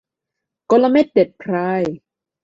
[0.71, 1.81] กลเม็ดเด็ดพราย